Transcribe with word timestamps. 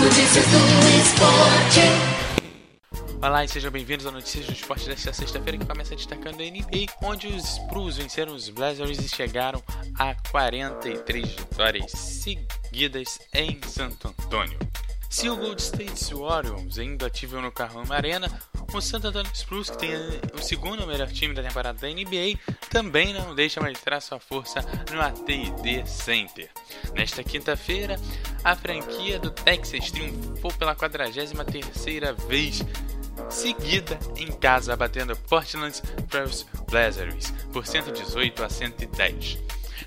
Notícias 0.00 0.46
do 0.46 0.56
esporte. 0.98 1.80
Olá 3.22 3.44
e 3.44 3.48
sejam 3.48 3.70
bem-vindos 3.70 4.06
ao 4.06 4.12
Notícias 4.12 4.46
do 4.46 4.52
Esporte 4.54 4.88
desta 4.88 5.12
sexta-feira 5.12 5.58
que 5.58 5.66
começa 5.66 5.94
destacando 5.94 6.40
a 6.40 6.44
NBA, 6.44 6.86
onde 7.02 7.26
os 7.26 7.56
Spurs 7.56 7.98
venceram 7.98 8.34
os 8.34 8.48
Blazers 8.48 8.98
e 8.98 9.06
chegaram 9.06 9.62
a 9.98 10.14
43 10.30 11.28
vitórias 11.28 11.90
seguidas 11.92 13.18
em 13.34 13.60
Santo 13.66 14.08
Antônio. 14.08 14.58
Se 15.10 15.28
o 15.28 15.36
Gold 15.36 15.60
State 15.60 16.14
Warriors 16.14 16.78
ainda 16.78 17.08
ativo 17.08 17.40
no 17.40 17.50
Carrão 17.50 17.82
Arena, 17.90 18.30
o 18.72 18.80
Santo 18.80 19.08
Antônio 19.08 19.30
Spurs, 19.34 19.68
que 19.68 19.76
tem 19.76 19.90
o 20.32 20.38
segundo 20.38 20.86
melhor 20.86 21.08
time 21.08 21.34
da 21.34 21.42
temporada 21.42 21.80
da 21.80 21.88
NBA, 21.88 22.38
também 22.70 23.12
não 23.12 23.34
deixa 23.34 23.60
mostrar 23.60 24.00
sua 24.00 24.20
força 24.20 24.60
no 24.92 25.00
AT&T 25.00 25.84
Center. 25.84 26.48
Nesta 26.94 27.24
quinta-feira, 27.24 27.98
a 28.44 28.54
franquia 28.54 29.18
do 29.18 29.32
Texas 29.32 29.90
triunfou 29.90 30.52
pela 30.52 30.76
43ª 30.76 32.14
vez 32.28 32.62
seguida 33.28 33.98
em 34.16 34.30
casa, 34.30 34.76
batendo 34.76 35.16
Portland 35.16 35.82
Trail 36.08 36.30
Blazers 36.70 37.32
por 37.52 37.66
118 37.66 38.44
a 38.44 38.48
110. 38.48 39.38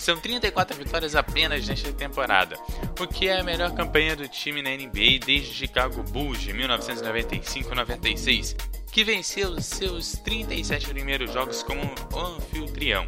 São 0.00 0.18
34 0.18 0.76
vitórias 0.78 1.14
apenas 1.14 1.68
nesta 1.68 1.92
temporada, 1.92 2.58
o 2.98 3.06
que 3.06 3.28
é 3.28 3.38
a 3.38 3.44
melhor 3.44 3.74
campanha 3.74 4.16
do 4.16 4.26
time 4.26 4.62
na 4.62 4.70
NBA 4.70 5.18
desde 5.26 5.52
Chicago 5.52 6.02
Bulls 6.04 6.40
de 6.40 6.54
1995-96, 6.54 8.56
que 8.90 9.04
venceu 9.04 9.60
seus 9.60 10.12
37 10.12 10.88
primeiros 10.88 11.34
jogos 11.34 11.62
como 11.62 11.82
anfitrião. 12.16 13.06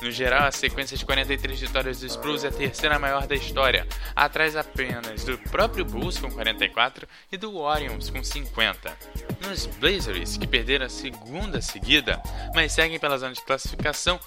No 0.00 0.10
geral, 0.10 0.48
a 0.48 0.50
sequência 0.50 0.96
de 0.96 1.04
43 1.04 1.60
vitórias 1.60 2.00
dos 2.00 2.14
Spurs 2.14 2.42
é 2.42 2.48
a 2.48 2.50
terceira 2.50 2.98
maior 2.98 3.26
da 3.26 3.36
história, 3.36 3.86
atrás 4.16 4.56
apenas 4.56 5.24
do 5.24 5.38
próprio 5.38 5.84
Bulls 5.84 6.18
com 6.18 6.28
44 6.28 7.06
e 7.30 7.36
do 7.36 7.52
Warriors 7.52 8.10
com 8.10 8.24
50. 8.24 8.98
Nos 9.46 9.66
Blazers, 9.66 10.36
que 10.36 10.46
perderam 10.46 10.86
a 10.86 10.88
segunda 10.88 11.60
seguida, 11.60 12.20
mas 12.52 12.72
seguem 12.72 12.98
pela 12.98 13.16
zona 13.16 13.34
de 13.34 13.44
classificação 13.44 14.18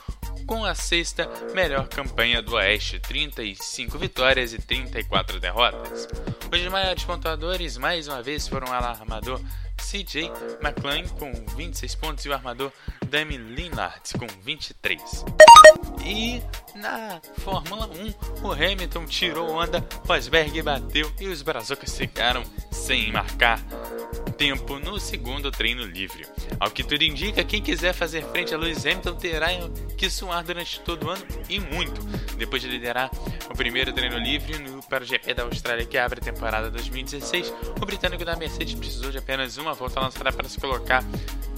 com 0.46 0.64
a 0.64 0.76
sexta 0.76 1.30
melhor 1.54 1.88
campanha 1.88 2.42
do 2.42 2.56
Oeste, 2.56 3.00
35 3.00 3.98
vitórias 3.98 4.54
e 4.54 4.60
34 4.60 5.40
derrotas. 5.40 6.08
Os 6.52 6.68
maiores 6.72 7.04
pontuadores 7.04 7.78
mais 7.78 8.08
uma 8.08 8.22
vez 8.22 8.48
foram 8.48 8.68
o 8.68 8.74
alarmador 8.74 9.40
CJ 9.78 10.32
McClain 10.62 11.08
com 11.08 11.32
26 11.56 11.96
pontos 11.96 12.26
e 12.26 12.30
o 12.30 12.34
armador 12.34 12.72
Dami 13.08 13.38
Lillard 13.38 14.02
com 14.18 14.28
23. 14.42 15.26
E 16.04 16.42
na 16.76 17.20
Fórmula 17.40 17.88
1, 17.88 18.46
o 18.46 18.52
Hamilton 18.52 19.06
tirou 19.06 19.52
onda, 19.52 19.86
Rosberg 20.08 20.62
bateu 20.62 21.12
e 21.20 21.28
os 21.28 21.42
Brazucas 21.42 21.98
ficaram 21.98 22.44
sem 22.72 23.12
marcar 23.12 23.60
tempo 24.38 24.80
no 24.80 25.00
segundo 25.00 25.52
treino 25.52 25.84
livre. 25.84 26.26
Ao 26.60 26.70
que 26.70 26.84
tudo 26.84 27.04
indica, 27.04 27.44
quem 27.44 27.62
quiser 27.62 27.94
fazer 27.94 28.24
frente 28.26 28.54
a 28.54 28.58
Lewis 28.58 28.86
Hamilton 28.86 29.16
terá 29.16 29.48
que 29.98 30.10
suar 30.10 30.44
durante 30.44 30.80
todo 30.82 31.08
o 31.08 31.10
ano 31.10 31.26
e 31.50 31.60
muito, 31.60 32.02
depois 32.38 32.62
de 32.62 32.68
liderar 32.68 33.10
o 33.50 33.56
primeiro 33.56 33.94
treino 33.94 34.18
livre 34.18 34.60
no, 34.60 34.84
para 34.84 35.04
o 35.04 35.08
GP 35.08 35.34
da 35.34 35.44
Austrália 35.44 35.86
que 35.86 35.98
abre 35.98 36.20
a 36.20 36.24
temporada 36.24 36.70
2016. 36.70 37.54
O 37.82 37.86
britânico 37.86 38.26
da 38.26 38.36
Mercedes 38.36 38.76
precisou 38.76 39.12
de 39.12 39.18
apenas 39.18 39.58
uma 39.58 39.74
volta 39.74 40.00
lançada 40.00 40.32
para 40.32 40.48
se 40.50 40.60
colocar 40.60 41.04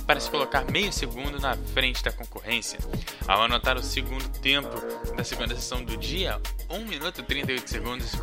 para 0.07 0.21
se 0.21 0.31
colocar 0.31 0.63
meio 0.71 0.91
segundo 0.93 1.37
na 1.37 1.55
frente 1.57 2.01
da 2.01 2.11
concorrência. 2.11 2.79
Ao 3.27 3.43
anotar 3.43 3.77
o 3.77 3.83
segundo 3.83 4.27
tempo 4.39 4.69
da 5.15 5.23
segunda 5.23 5.53
sessão 5.53 5.83
do 5.83 5.97
dia, 5.97 6.41
1 6.69 6.85
minuto 6.85 7.21
38 7.21 7.69
segundos 7.69 8.13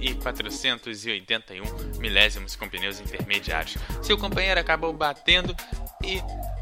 e 0.00 0.14
481 0.14 1.98
milésimos 1.98 2.56
com 2.56 2.66
pneus 2.66 2.98
intermediários. 2.98 3.76
Seu 4.02 4.16
companheiro 4.16 4.58
acabou 4.58 4.92
batendo 4.94 5.54
e 6.02 6.20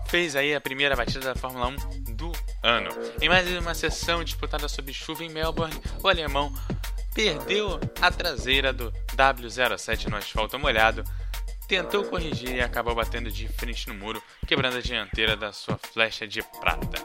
fez 0.08 0.34
aí 0.34 0.52
a 0.52 0.60
primeira 0.60 0.96
batida 0.96 1.32
da 1.32 1.34
Fórmula 1.36 1.68
1 1.68 1.76
do 2.14 2.32
ano. 2.62 2.90
Em 3.20 3.28
mais 3.28 3.48
uma 3.56 3.74
sessão 3.74 4.24
disputada 4.24 4.68
sob 4.68 4.92
chuva 4.92 5.24
em 5.24 5.30
Melbourne, 5.30 5.80
o 6.02 6.08
alemão 6.08 6.52
perdeu 7.14 7.78
a 8.00 8.10
traseira 8.10 8.72
do 8.72 8.92
W07 9.16 10.08
no 10.08 10.16
asfalto 10.16 10.58
molhado 10.58 11.04
tentou 11.72 12.04
corrigir 12.04 12.54
e 12.54 12.60
acabou 12.60 12.94
batendo 12.94 13.32
de 13.32 13.48
frente 13.48 13.88
no 13.88 13.94
muro, 13.94 14.22
quebrando 14.46 14.76
a 14.76 14.82
dianteira 14.82 15.34
da 15.34 15.54
sua 15.54 15.78
flecha 15.78 16.28
de 16.28 16.42
prata. 16.60 16.98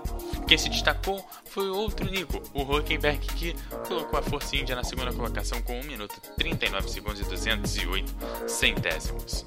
Quem 0.45 0.57
se 0.57 0.67
destacou 0.67 1.25
foi 1.45 1.69
outro 1.69 2.05
Nico, 2.11 2.43
o 2.53 2.63
Huckenberg, 2.63 3.17
que 3.27 3.55
colocou 3.87 4.19
a 4.19 4.21
Força 4.21 4.57
Índia 4.57 4.75
na 4.75 4.83
segunda 4.83 5.13
colocação 5.13 5.61
com 5.61 5.79
1 5.79 5.83
minuto 5.83 6.19
39 6.35 6.89
segundos 6.89 7.21
e 7.21 7.23
208 7.23 8.13
centésimos. 8.45 9.45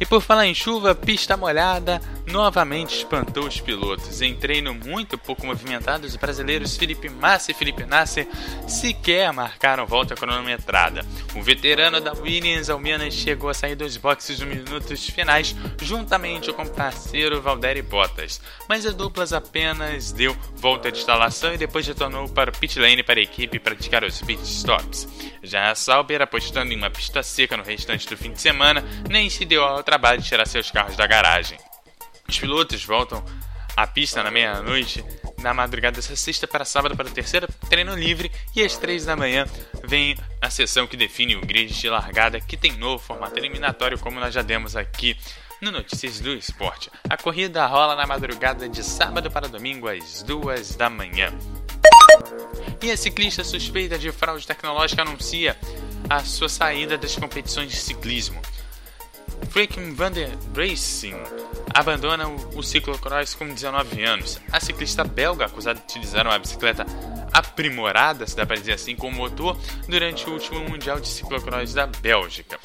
E 0.00 0.06
por 0.06 0.22
falar 0.22 0.46
em 0.46 0.54
chuva, 0.54 0.94
pista 0.94 1.36
molhada 1.36 2.00
novamente 2.26 2.96
espantou 2.96 3.46
os 3.46 3.60
pilotos. 3.60 4.20
Em 4.22 4.34
treino 4.34 4.74
muito 4.74 5.18
pouco 5.18 5.46
movimentado, 5.46 6.06
os 6.06 6.14
brasileiros 6.14 6.76
Felipe 6.76 7.08
Massa 7.08 7.50
e 7.50 7.54
Felipe 7.54 7.84
Nasser 7.84 8.28
sequer 8.66 9.32
marcaram 9.32 9.86
volta 9.86 10.14
cronometrada. 10.14 11.04
O 11.34 11.42
veterano 11.42 12.00
da 12.00 12.12
Williams 12.12 12.70
ao 12.70 12.78
menos 12.78 13.14
chegou 13.14 13.50
a 13.50 13.54
sair 13.54 13.74
dos 13.74 13.96
boxes 13.96 14.40
nos 14.40 14.48
minutos 14.48 15.08
finais, 15.08 15.56
juntamente 15.82 16.52
com 16.52 16.62
o 16.62 16.70
parceiro 16.70 17.40
Valderi 17.40 17.82
Bottas, 17.82 18.40
mas 18.68 18.86
a 18.86 18.90
duplas 18.90 19.32
apenas 19.32 20.12
deu 20.12 20.36
volta 20.54 20.92
de 20.92 20.98
instalação 20.98 21.54
e 21.54 21.58
depois 21.58 21.86
retornou 21.86 22.28
para 22.28 22.50
o 22.50 22.56
pit 22.56 22.78
lane 22.78 23.02
para 23.02 23.18
a 23.18 23.22
equipe 23.22 23.58
praticar 23.58 24.04
os 24.04 24.20
pit 24.20 24.42
stops. 24.42 25.08
Já 25.42 25.70
a 25.70 25.74
Sauber, 25.74 26.20
apostando 26.20 26.72
em 26.72 26.76
uma 26.76 26.90
pista 26.90 27.22
seca 27.22 27.56
no 27.56 27.62
restante 27.62 28.08
do 28.08 28.16
fim 28.16 28.32
de 28.32 28.40
semana, 28.40 28.84
nem 29.08 29.30
se 29.30 29.44
deu 29.44 29.62
ao 29.62 29.82
trabalho 29.88 30.20
de 30.20 30.28
tirar 30.28 30.46
seus 30.46 30.70
carros 30.70 30.98
da 30.98 31.06
garagem. 31.06 31.58
Os 32.28 32.38
pilotos 32.38 32.84
voltam 32.84 33.24
à 33.74 33.86
pista 33.86 34.22
na 34.22 34.30
meia-noite 34.30 35.02
na 35.38 35.54
madrugada 35.54 35.96
dessa 35.96 36.14
sexta 36.14 36.46
para 36.46 36.66
sábado 36.66 36.94
para 36.94 37.08
o 37.08 37.10
terceiro 37.10 37.48
treino 37.70 37.94
livre 37.94 38.30
e 38.54 38.62
às 38.62 38.76
três 38.76 39.06
da 39.06 39.16
manhã 39.16 39.46
vem 39.82 40.14
a 40.42 40.50
sessão 40.50 40.86
que 40.86 40.94
define 40.94 41.36
o 41.36 41.40
grid 41.40 41.72
de 41.72 41.88
largada 41.88 42.38
que 42.38 42.54
tem 42.54 42.72
novo 42.72 43.02
formato 43.02 43.38
eliminatório 43.38 43.98
como 43.98 44.20
nós 44.20 44.34
já 44.34 44.42
demos 44.42 44.76
aqui 44.76 45.16
no 45.58 45.70
Notícias 45.70 46.20
do 46.20 46.34
Esporte. 46.34 46.90
A 47.08 47.16
corrida 47.16 47.64
rola 47.64 47.96
na 47.96 48.06
madrugada 48.06 48.68
de 48.68 48.84
sábado 48.84 49.30
para 49.30 49.48
domingo 49.48 49.88
às 49.88 50.22
duas 50.22 50.76
da 50.76 50.90
manhã. 50.90 51.32
E 52.82 52.90
a 52.90 52.96
ciclista 52.96 53.42
suspeita 53.42 53.98
de 53.98 54.12
fraude 54.12 54.46
tecnológica 54.46 55.00
anuncia 55.00 55.56
a 56.10 56.22
sua 56.24 56.50
saída 56.50 56.98
das 56.98 57.16
competições 57.16 57.70
de 57.70 57.76
ciclismo. 57.76 58.42
Franklin 59.50 59.94
van 59.94 60.12
der 60.12 60.30
Racing 60.54 61.16
abandona 61.74 62.28
o, 62.28 62.58
o 62.58 62.62
ciclocross 62.62 63.34
com 63.34 63.48
19 63.52 64.04
anos. 64.04 64.40
A 64.52 64.60
ciclista 64.60 65.04
belga 65.04 65.46
acusada 65.46 65.78
de 65.78 65.84
utilizar 65.84 66.26
uma 66.26 66.38
bicicleta 66.38 66.84
aprimorada, 67.32 68.26
se 68.26 68.36
dá 68.36 68.44
para 68.44 68.56
dizer 68.56 68.72
assim, 68.72 68.94
com 68.94 69.10
motor 69.10 69.56
durante 69.88 70.28
o 70.28 70.32
último 70.32 70.60
Mundial 70.60 71.00
de 71.00 71.08
Ciclocross 71.08 71.72
da 71.72 71.86
Bélgica. 71.86 72.58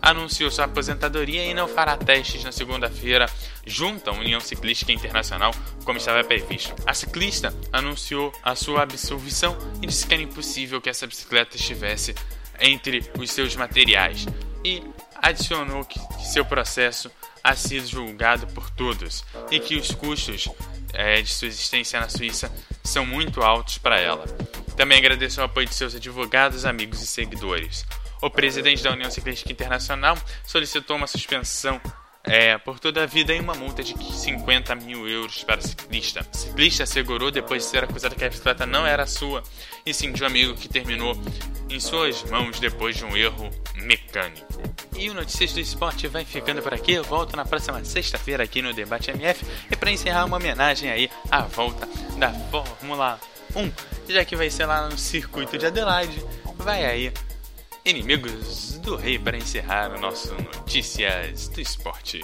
Anunciou 0.00 0.50
sua 0.50 0.64
aposentadoria 0.64 1.44
e 1.44 1.54
não 1.54 1.68
fará 1.68 1.96
testes 1.96 2.42
na 2.44 2.52
segunda-feira 2.52 3.26
junto 3.66 4.10
à 4.10 4.12
União 4.12 4.40
Ciclística 4.40 4.92
Internacional, 4.92 5.52
como 5.84 5.98
estava 5.98 6.24
previsto. 6.24 6.74
A 6.86 6.94
ciclista 6.94 7.54
anunciou 7.72 8.32
a 8.42 8.54
sua 8.54 8.82
absolvição 8.82 9.56
e 9.80 9.86
disse 9.86 10.06
que 10.06 10.14
era 10.14 10.22
impossível 10.22 10.80
que 10.80 10.90
essa 10.90 11.06
bicicleta 11.06 11.56
estivesse 11.56 12.14
entre 12.60 13.10
os 13.18 13.30
seus 13.30 13.54
materiais. 13.54 14.26
E 14.64 14.82
adicionou 15.22 15.84
que, 15.84 16.00
seu 16.26 16.44
processo 16.44 17.10
ha 17.42 17.54
sido 17.54 17.86
julgado 17.86 18.46
por 18.48 18.68
todos 18.70 19.24
e 19.50 19.58
que 19.60 19.76
os 19.76 19.92
custos 19.92 20.48
é, 20.92 21.22
de 21.22 21.30
sua 21.30 21.48
existência 21.48 22.00
na 22.00 22.08
Suíça 22.08 22.52
são 22.82 23.06
muito 23.06 23.42
altos 23.42 23.78
para 23.78 23.98
ela. 23.98 24.24
Também 24.76 24.98
agradeceu 24.98 25.42
o 25.42 25.46
apoio 25.46 25.66
de 25.66 25.74
seus 25.74 25.94
advogados, 25.94 26.64
amigos 26.64 27.00
e 27.02 27.06
seguidores. 27.06 27.86
O 28.20 28.30
presidente 28.30 28.82
da 28.82 28.92
União 28.92 29.10
Ciclística 29.10 29.52
Internacional 29.52 30.16
solicitou 30.44 30.96
uma 30.96 31.06
suspensão 31.06 31.80
é, 32.24 32.56
por 32.58 32.78
toda 32.78 33.02
a 33.02 33.06
vida 33.06 33.34
em 33.34 33.40
uma 33.40 33.54
multa 33.54 33.82
de 33.82 33.94
50 33.98 34.74
mil 34.76 35.08
euros 35.08 35.42
para 35.42 35.60
o 35.60 35.62
ciclista. 35.62 36.26
O 36.32 36.36
ciclista 36.36 36.84
assegurou 36.84 37.30
depois 37.30 37.64
de 37.64 37.70
ser 37.70 37.84
acusado 37.84 38.14
que 38.14 38.24
a 38.24 38.28
bicicleta 38.28 38.64
não 38.64 38.86
era 38.86 39.06
sua, 39.06 39.42
e 39.84 39.92
sim 39.92 40.12
de 40.12 40.22
um 40.22 40.26
amigo 40.26 40.54
que 40.54 40.68
terminou 40.68 41.20
em 41.68 41.80
suas 41.80 42.22
mãos 42.24 42.60
depois 42.60 42.96
de 42.96 43.04
um 43.04 43.16
erro 43.16 43.50
mecânico. 43.74 44.62
E 44.96 45.10
o 45.10 45.14
Notícias 45.14 45.52
do 45.52 45.60
Esporte 45.60 46.06
vai 46.08 46.24
ficando 46.24 46.62
por 46.62 46.74
aqui. 46.74 46.92
Eu 46.92 47.04
volto 47.04 47.36
na 47.36 47.44
próxima 47.44 47.84
sexta-feira 47.84 48.44
aqui 48.44 48.62
no 48.62 48.72
Debate 48.72 49.10
MF 49.10 49.44
e 49.70 49.76
para 49.76 49.90
encerrar 49.90 50.24
uma 50.24 50.36
homenagem 50.36 50.90
aí 50.90 51.10
à 51.30 51.42
volta 51.42 51.88
da 52.18 52.30
Fórmula 52.32 53.18
1, 53.54 53.72
já 54.08 54.24
que 54.24 54.36
vai 54.36 54.50
ser 54.50 54.66
lá 54.66 54.88
no 54.88 54.98
circuito 54.98 55.58
de 55.58 55.66
Adelaide, 55.66 56.24
vai 56.56 56.84
aí 56.84 57.12
Inimigos 57.84 58.78
do 58.78 58.94
Rei 58.94 59.18
para 59.18 59.36
encerrar 59.36 59.90
o 59.90 60.00
nosso 60.00 60.32
Notícias 60.34 61.48
do 61.48 61.60
Esporte. 61.60 62.20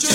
te. 0.00 0.08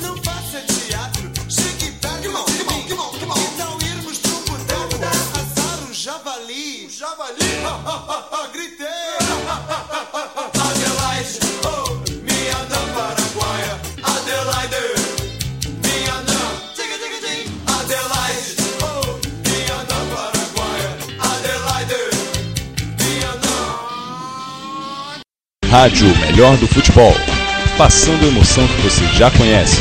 Não 0.00 0.16
faça 0.22 0.60
teatro, 0.60 1.30
chegue 1.48 1.92
perto 1.92 2.22
de. 2.22 2.28
Que 2.28 2.94
então 2.94 3.78
irmos 3.82 4.18
pro 4.18 4.40
boteco 4.46 4.96
arrasar 5.04 5.78
o 5.88 5.92
javali. 5.92 6.86
O 6.86 6.90
javali? 6.90 7.50
Gritei. 8.52 8.86
Adelaide, 10.66 11.38
oh, 11.64 11.90
minha 12.22 12.60
da 12.70 12.80
Adelaide, 14.02 14.82
minha 15.84 16.16
da... 16.22 16.40
Adelaide, 17.80 18.50
oh, 18.82 19.20
minha 19.46 19.78
da 19.84 19.98
Adelaide. 21.34 22.00
Rádio 25.70 26.08
Melhor 26.18 26.56
do 26.56 26.66
Futebol. 26.66 27.29
Passando 27.80 28.26
emoção 28.26 28.68
que 28.68 28.82
você 28.82 29.06
já 29.14 29.30
conhece. 29.30 29.80